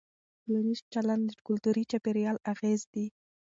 ټولنیز 0.45 0.79
چلند 0.93 1.23
د 1.27 1.31
کلتوري 1.47 1.83
چاپېریال 1.91 2.37
اغېز 2.53 2.81
دی. 2.93 3.05